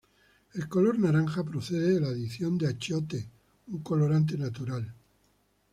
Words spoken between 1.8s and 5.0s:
de la adición de achiote, un colorante natural.